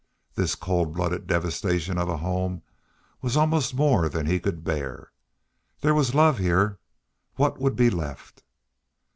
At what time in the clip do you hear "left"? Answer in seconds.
7.91-8.41